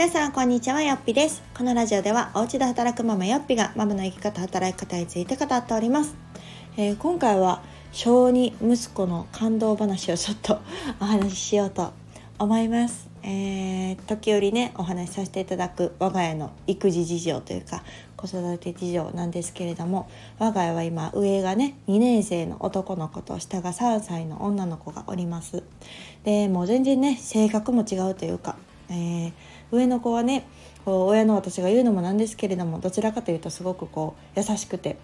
[0.00, 1.42] 皆さんこんにちはよっぴです。
[1.54, 6.14] このラジオではお家で働くママよっぴがママの生き方働き方について語っております、
[6.78, 7.62] えー、今回は
[7.92, 10.58] 小児息子の感動話をちょっと
[11.02, 11.92] お話ししようと
[12.38, 13.10] 思います。
[13.22, 17.82] えー、時折ねお話しさせていただく我が家の育児事情というか
[18.16, 20.08] 子育て事情なんですけれども
[20.38, 25.62] 我が家は今上がね2年生の男の子と下が3歳の女の子がおります。
[26.24, 28.56] でもう全然ね性格も違うというか、
[28.88, 29.32] えー、
[29.72, 30.46] 上の子はね
[30.84, 34.96] こう親の私が言うのもなんですけれどもどちらかというとすごくこう優しくて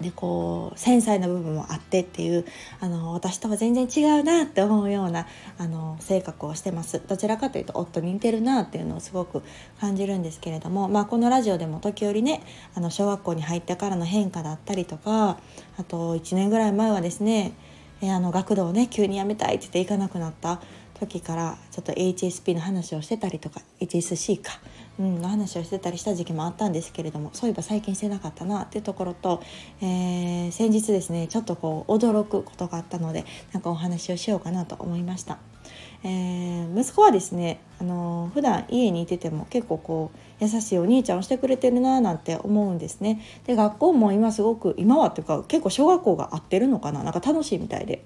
[0.00, 2.46] でこう繊細な部分もあってっていう
[2.80, 5.26] あの私とは全然違うなって思うような
[5.58, 7.02] あの性格をしてます。
[7.06, 9.42] どちらかというと夫に似てるなっていうのをすごく
[9.78, 12.42] 感じるんですけれども、まあ、このラジオでも時折ね
[12.74, 15.38] あの小学校に入ってからの変化だったりとか
[15.76, 17.52] あと1年ぐらい前はですね
[18.02, 20.62] あの学童をね急に辞めたいって言って行かなくなった。
[21.00, 24.60] 時からちょっと HSP の話をしてたりとか HSC か、
[24.98, 29.42] うん、の話をしてたりした時期もあったんですけれどもそういえば最近してなかったなっていうところと、
[29.80, 35.38] えー、先日ですねちょっとこう驚くことがあったのでなんかお話をしようかなと思いました。
[36.02, 43.20] えー、息子はですね、あのー、普段家にいてても結構こう優しいお兄ちゃんをしてくれてるななんて思うんですね。
[43.46, 48.02] で学校も今すごく今はっていうか結構小学校が合ってるのかななんか楽しいみたいで。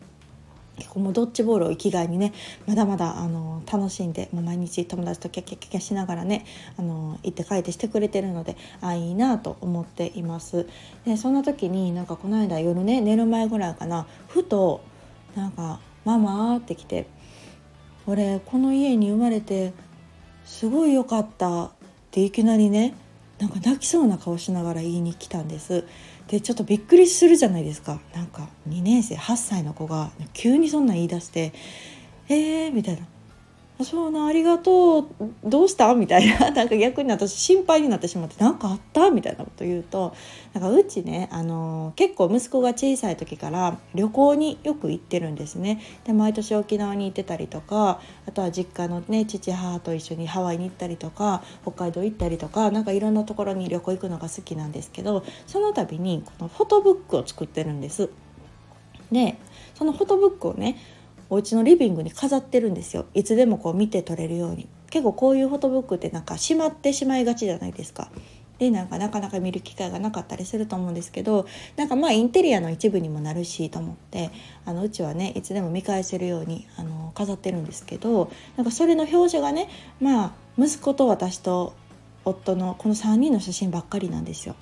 [0.77, 2.33] 結構もうドッジボールを生きがいにね
[2.67, 6.44] まだまだあの楽しんでもう毎日友達とキャキャキャキャしながらね
[6.77, 10.67] あの行って帰ってしてくれてるのであいいなと思っています
[11.05, 14.83] でそんな時になんかこの間夜ね寝る前ぐらいかなふと
[15.36, 17.06] なんか「ママ」って来て
[18.06, 19.72] 「俺この家に生まれて
[20.45, 21.70] すごい良かった」っ
[22.11, 22.95] ていきなりね
[23.39, 25.84] なんか泣きそうな顔しながら言いに来たんです。
[26.28, 28.00] でちょっとびっくりするじゃないですか。
[28.14, 31.53] なんか2年生8歳の子が急にそんなん言い出して
[32.28, 33.06] 「えー」みたいな。
[33.83, 35.06] そうなありがとう。
[35.42, 35.92] どうした？
[35.94, 36.50] みたいな。
[36.55, 39.11] なんか逆に私心配になってしまって何かあった？
[39.11, 40.14] みたいなこと言うと
[40.52, 45.80] なんかうちねあの結構息子が小さい時から旅行によく行ってるんですね。
[46.05, 58.08] で毎年沖縄に行ってたりとかあとは実家のね父母と一緒にハワイに行ったりとか北海道行ったりとかなんかいろんなところに旅行行くのが好きなんですけどその度にこのフォトブックを作ってるんです。
[59.11, 59.36] で
[59.74, 60.77] そのフォトブックをね
[61.30, 63.07] お家のリビングに飾ってるんですよ。
[63.14, 64.68] いつでもこう見て撮れるように。
[64.90, 68.11] 結構こういうフォトブックってなんかしまってしまいがちじゃないですか。
[68.58, 71.46] でなんかなかなか見る機会がなかったりすると思うんですけど
[71.77, 74.30] なんかまあインテリアの一部にもなるしと思って
[74.64, 79.68] あのうちはねいつでも見返せるようにあの飾ってるんですけどなんかそれの表紙がね
[80.01, 81.74] まあ息子と私と
[82.24, 84.55] 夫のこの3人の写真ばっかりなんですよ。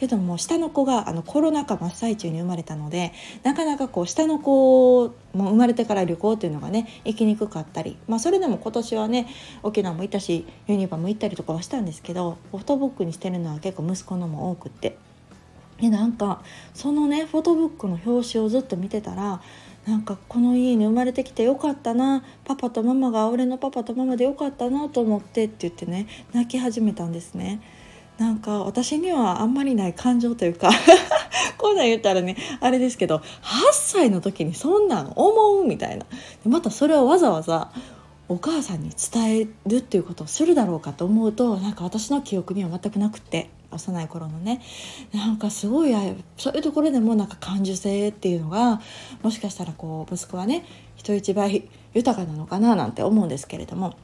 [0.00, 3.12] けども下の子があのコロナ禍真っ最中に生まれたので
[3.42, 9.28] なかなかこう下の子も生まれてから旅行っていうのがね行きにくかったり、まあ、それでも今年はね
[9.62, 14.96] 沖縄も行ったしユニバも行ったりとかはしたんですけどフォトブックにしてるのは結構息子のも多くって。
[15.78, 16.42] でなんか
[16.74, 19.40] そのねフォトブックの表紙をずっと見てたら
[19.86, 27.60] なんかこの家に生まれてきてよかったなパパとママが俺のパパとママでよかったなと思ってって言ってね泣き始めたんですね。
[28.20, 30.68] なんか私にはあんまりない感情というか
[31.56, 33.22] こんなん言ったらねあれですけど8
[33.72, 36.04] 歳の時にそんなん思うみたいな。
[36.44, 37.70] またそれをわざわざ
[38.28, 44.60] お母さんに伝えるっていうことをするだろうかと思うとなんか私の記憶には全くなくて幼い頃のね。
[45.14, 45.94] なんかすごい
[46.36, 48.82] そういうところでもなんか感受性っていうのが
[49.22, 53.94] もしかしたらこう息子はね人一倍豊かなのかななんて思うんですけれども。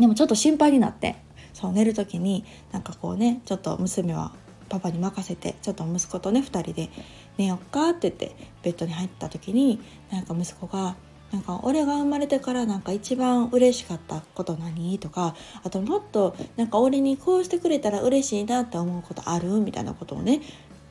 [0.00, 1.16] でもちょっと心配になって
[1.52, 4.32] そう寝る時になんかこうねちょっと娘は
[4.68, 6.88] パパに任せてちょっと息子とね2人で
[7.36, 9.80] 寝よっかって言ってベッドに入った時に
[10.10, 10.96] なんか息子が
[11.32, 19.48] 「なんか俺が生まれてからなんか一番嬉しかったこと何?」とかあともっとなんか俺にこうしてくれたら嬉しいなって思うことある？
[19.60, 20.40] みたいなことをね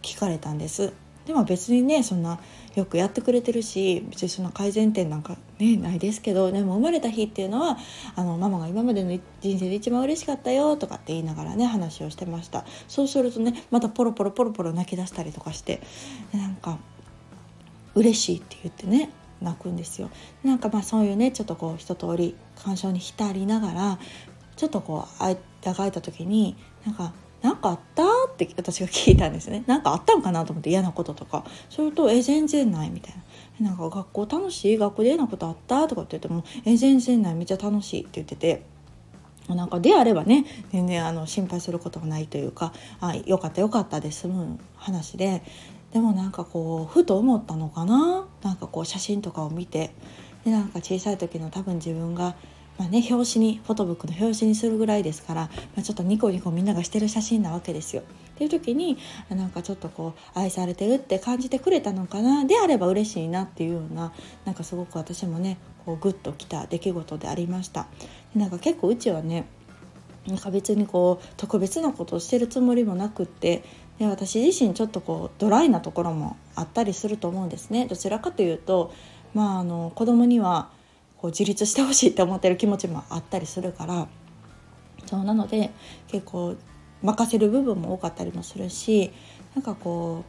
[0.02, 0.94] 聞かれたんです。
[1.32, 2.40] でも別にねそんな
[2.76, 7.78] よくやってくれてるし別にそんな改善点なんかねないですけどでも生まれた日っていうのは
[8.18, 12.66] あのママが今までの人生で一番嬉しかったよとかって言いながらね話をしてました。
[12.90, 15.80] そうするとねまたポロポロポロポロ泣き出したりとかして
[16.34, 16.80] なんか
[17.96, 19.10] 嬉しいって言ってね
[19.42, 20.10] 泣くんですよ。
[20.44, 24.00] なんかまあそういうねちょっとこう一通り感傷に浸りながら
[24.58, 25.40] ちょっとこう間
[25.74, 28.04] がいた時になんか何かあった？
[28.46, 29.64] って私が聞いたんですね。
[29.68, 31.46] 何かあったんかなと思って嫌なこととか。
[31.70, 33.16] それと「え全然ない」みたい
[33.60, 34.78] な「なんか学校楽しい？
[34.78, 37.36] 学校で嫌なことあった?」とかって言っても「え全然ない。
[37.36, 38.64] めっちゃ楽しい」って言ってて。
[39.50, 42.72] なんかであればね全然あの心配することがないというか
[43.02, 45.42] あよかったよかったで済む話で。
[45.92, 48.28] でもなんかこうふと思ったのかな？
[48.44, 49.92] なんかこう写真とかを見て。
[50.46, 52.36] でなんか小さい時の多分自分が
[52.78, 58.02] まあね、表紙にフォトブックの表紙にするぐらいですから、まあ、ちょっとニコニコみんながしてる写真なわけですよ。
[58.02, 58.04] っ
[58.36, 58.98] ていう時に
[59.30, 64.14] なんかちょっとこう愛されてるって感じてくれたのかなであれば嬉しいなっていうような
[64.46, 67.88] なんかすごく私もねこうグッときた出来事でありました。
[68.34, 69.46] でなんか結構うちはね
[70.26, 73.64] なんか別にこう特別なことをしてるつもりもなくって
[74.00, 77.86] で私自身ちょっとこうドライなところもあったりすると思うんですね。
[77.86, 78.92] どちらかというと、
[79.36, 80.70] まあ、あの子供には
[81.22, 84.08] こう自立してほしいって思ってる気持ちもあったりするから
[85.06, 85.72] そうなので
[86.08, 86.56] 結構
[87.04, 89.12] 任せる部分も多かったりもするし
[89.56, 90.24] なんかこ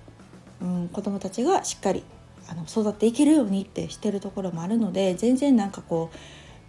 [0.61, 2.03] う、うん、子供たちがしっかり
[2.49, 6.17] あの育っていけるようにってしてるところもあるので全然なんかこう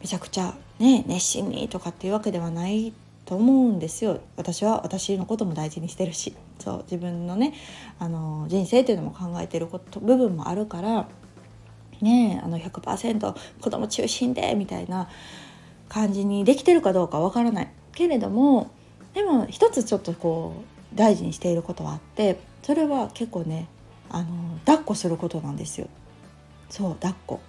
[0.01, 2.93] めちゃくちゃね熱心にとかっていうわけではない
[3.25, 4.19] と思うんですよ。
[4.35, 6.35] 私は私のことも大事にしてるし。
[6.59, 7.53] そう自分のね
[7.99, 11.07] あの人生っていうのも考えてること部分もあるから
[12.03, 15.09] ねあの100%子供中心でみたいな
[15.89, 17.71] 感じにできてるかどうかわからない。
[17.93, 18.71] けれども
[19.13, 20.63] でも一つちょっとこ
[20.93, 23.67] う大事にしていることはあってそれは結構ね
[24.09, 25.87] あの抱っこすることなんですよ。
[26.69, 27.39] そう抱っこ。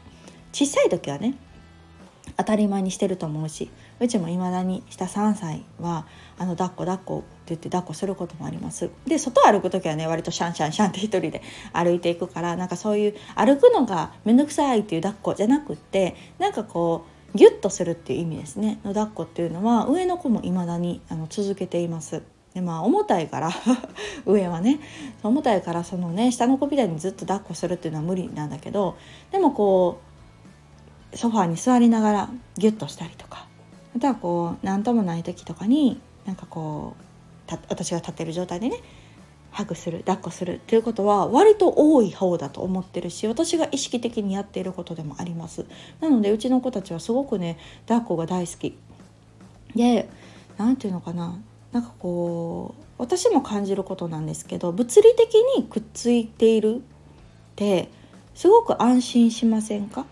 [0.52, 1.34] 小さい時はね
[2.36, 3.70] 当たり前にしてると思うし
[4.04, 6.06] うちもいまだに下3歳は
[6.38, 8.90] あの抱っこ抱っこって言って抱っこすることもあります。
[9.06, 11.42] で外歩く時はね割とシャンシャンシャンって一人で
[11.72, 18.78] 歩いていくからなんかそういう歩くのが面倒くさいっていう抱っこじゃなくってなんかこうギュッとするっていう意味ですね。
[18.84, 22.22] の抱っこっていうのは上の子もいまだにあの続けています。
[22.54, 23.50] でまあ重たいから
[24.26, 24.80] 上はね。
[25.22, 28.96] 重たいからそのね下の子みたいにずっと抱っこするっていうのは無理なんだけど
[29.32, 30.00] でもこ
[31.12, 33.23] うソファーに座りながらギュッとしたりと
[33.94, 36.96] またはこう何ともない時とかになんかこ
[37.48, 38.80] う私が立ってる状態でね
[39.50, 45.64] ハグする抱っこするっていうことは割と多い方だと思ってるし私が意識的にやっていることでもあります。
[46.00, 47.56] なのでうちの子たちはすごくね
[47.86, 48.76] 抱っこが大好き。
[49.76, 50.08] で
[50.58, 51.38] 何て言うのかな
[51.70, 56.80] なんかこう私も感じることなんですけど物理的にくっついているっ
[57.54, 57.88] て
[58.34, 60.06] すごく安心しませんか？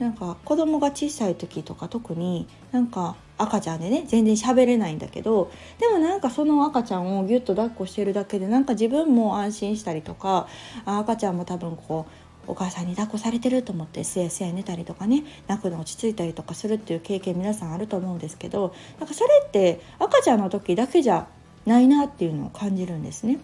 [0.00, 10.48] なんか子供が小さい時とか特になんか赤ちゃんでね全然喋れないんだけどでもなんかその赤ちゃんをギュッと抱っこしてるだけでなんか自分も安心したりとか
[10.84, 21.28] 赤ちゃんも多分こうお母さんに抱っこされてると思ってすやすや寝たりとかね泣くの落ち着いたりとかするっていう経験皆さんあると思うんですけどなんかそれって赤ちゃんの時だけじゃ
[21.66, 23.38] ないなっていうのを感じるんですね。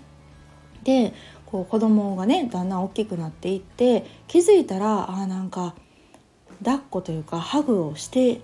[0.83, 1.13] で
[1.47, 5.75] こう子供がねだんだん大きくなっていって気づいたらあなんか
[6.65, 8.41] 抱っこというかハグをして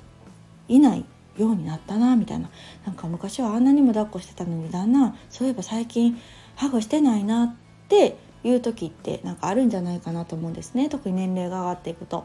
[0.68, 1.04] いない
[1.38, 2.50] ようになったなみたいな
[2.86, 6.20] なんか昔はあんなにも抱っこしてたのにだんだんそういえば最近
[6.56, 7.54] ハグしてないなっ
[7.88, 12.24] ていう時ってなんかあるんじゃないかなと思うんですね特に年齢が上がっていくと。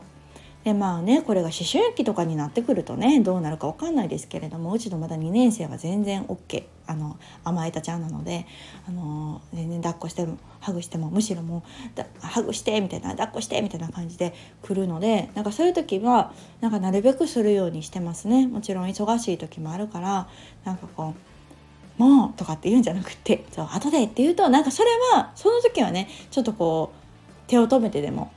[0.65, 8.47] でまあねこれが思春期とかになってくるとねどうなるか分かんないですけれどもうちのまだ2年生は全然 OK あの甘えたちゃんなので
[8.87, 11.63] あの全然抱っこしてもハグしてもむしろも
[11.95, 14.33] うハグしてみたいな抱っこしてみたいな感じで
[14.63, 18.47] 来るのでなんかそういう時はなんかなるべくするようにしてますね。
[18.47, 20.27] もちろん忙しい時もあるから
[20.63, 21.13] なんかこ
[21.99, 28.31] うもうとかって言うんじゃなくてそう後でって言うとなんかそれはその時はねちょっとこう手を止めてでも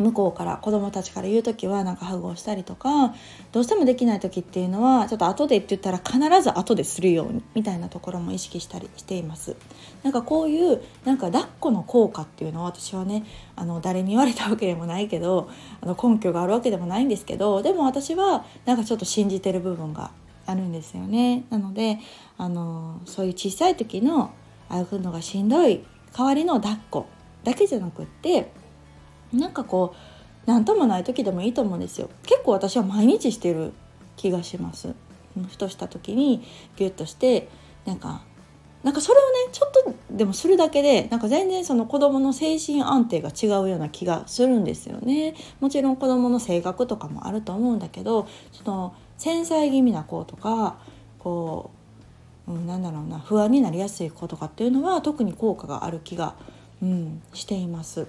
[0.00, 3.14] 向こうから子供たちから言う時はなんかハグをしたりとか
[3.52, 9.56] どうしてもできない時っていうのはちょっと後でって言ったら必ず後でするようにみたいなところも意識したりしています。
[10.02, 13.24] なんかこういうなんか抱っこの効果っていうのは私はね
[13.56, 15.50] あの誰に言われたわけでもないけど
[15.82, 20.10] あの根拠があるわけでもないんですけどでも私はなんかちょっと信じてる部分が
[20.46, 21.44] あるんですよね。
[21.50, 21.98] なので
[22.38, 24.30] あのそういう小さい時の
[24.68, 25.84] 歩くのがしんどい
[26.16, 27.06] 代わりの抱っこ
[27.44, 28.52] だけじゃなくって
[29.32, 32.10] なんかこう何ともない時でもいいと思うんですよ。
[32.22, 33.72] 結構私は毎日してる
[34.16, 34.94] 気がします。
[35.48, 36.42] ふとした時に
[36.76, 37.48] ギュッとして
[37.86, 38.22] なんか
[38.82, 45.34] なんかそれをねちょっとでもするだけでなんか全然その子どもの精神安定が違うような気がするんですよね。
[45.60, 50.78] もちろん子どもの性格とかもあると思うんだけどその繊細気味な子とか
[51.18, 51.70] こ
[52.48, 56.34] う、うん、なんだろうな不安になりやすい子とかっていうのは特に効果がある気が、
[56.82, 58.06] うん、しています。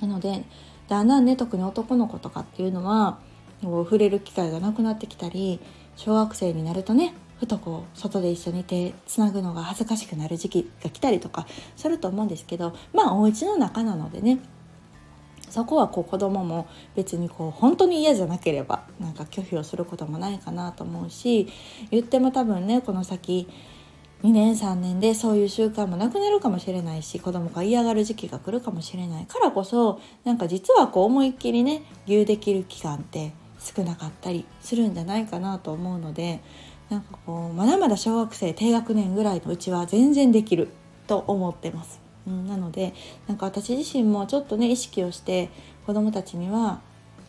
[0.00, 0.44] なので
[0.88, 3.18] だんだんね特に男の子とかっていうのは
[3.62, 5.60] 触れる機会がなくなってきたり
[5.96, 14.40] 小学生になるとねふとこう外で一緒にいてつなぐのが恥ずかしくなる時期が来たりとかすると思うんですけどまあお家の中なのでね
[15.48, 21.48] そこはこう子供も別にこう本当に嫌じゃなければなんか拒否をすることもないかなと思うし
[21.90, 23.48] 言っても多分ねこの先
[24.22, 36.40] 2年3年でそういう習慣もなくなるかもしれないし子供が嫌がる時期が来るかもしれないからこそなんか実はこう思いっきりね牛できる期間って少なかったりするんじゃないかなと思うので
[36.90, 40.68] なんかこうまだまだ小学生低学年ぐらいのうちは全然できる
[41.06, 42.00] と思ってます。
[42.26, 42.94] うん、なので
[43.26, 45.50] なんか私自身もちょっとね意識をして
[45.86, 46.80] 子どもたちには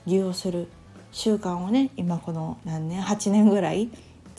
[0.06, 0.68] 利用する
[1.12, 3.90] 習慣をね今この何年8年ぐらい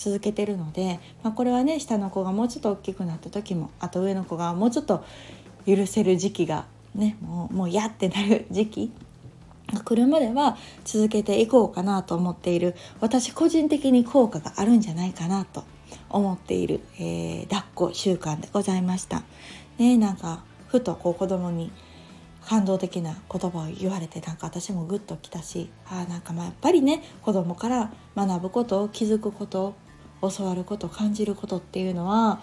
[0.03, 5.05] 続けてるので、まあ、これはね下の子がもうちょっと大きくなった時もあと上の子がもうちょっと
[5.65, 6.67] 許せる時期が
[6.97, 8.93] ねもうもうやってなる時期
[9.73, 15.63] が来るまでは続けていこうかなと思っている私個人的に効果があるんじゃないかなと
[16.11, 19.23] 思っている、えー、抱っこ習慣でございました。
[19.79, 21.71] ねなんかふとこう子供に
[22.45, 29.75] 感動的な言葉を言われてなんか私もグッときたしあなんかまあやっぱりね子供から学ぶことを気づくこと
[30.23, 32.41] 教わること感じることっていうのは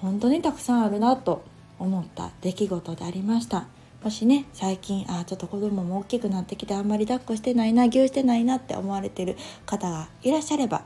[0.00, 1.44] 本当にたくさんあるなと
[1.78, 3.66] 思った出来事でありました。
[4.02, 10.84] もしね最近あちょっと子供も大きくなってきてあんまり抱っこしてないなぎゅうしてないなって思われてる方がいらっしゃれば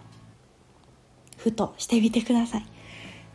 [1.36, 2.71] ふとしてみてください。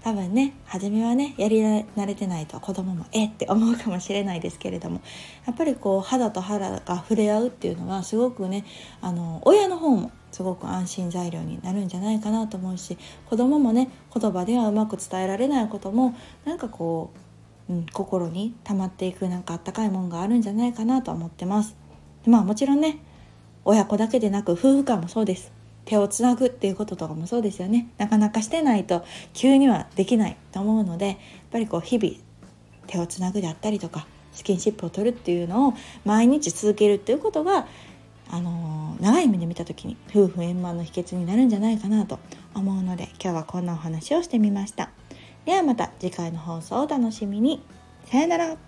[0.07, 5.01] 多分ね初めはねやり慣れてないと子供もえって思うかもしれないですけれども
[5.45, 8.63] やっぱりこう肌と肌が触れ合うっていうのはすごくね
[9.01, 17.11] あの親の方もすごく安心材料になるんじゃないかなと思うし子供もね言葉ではうまく伝えられないこともなんかこ
[17.67, 21.75] う、うん、心に溜まっていくなんかあったかいもんがあるんじゃないかなと思ってます。
[22.25, 22.99] まあもちろんね
[23.65, 25.56] 親子だけでなく夫婦間もそうです
[25.87, 27.89] 手をつなぐっていうこととかもそうですよね。
[27.97, 29.03] なかなかしてないと
[29.33, 31.17] 急にはできないと思うのでやっ
[31.51, 32.13] ぱりこう日々
[32.85, 35.73] 手をつなぐであったりとかスキンシップを取るっていうのを
[36.05, 37.67] 毎日続けるっていうことが
[38.29, 42.19] あの、長い目で見た時に夫婦円満の秘訣になるんじゃないかなと
[42.53, 44.91] 思うので今日はこんなお話をしてみました。
[45.45, 47.63] ではまた次回の放送をお楽しみに。
[48.05, 48.66] さよなら。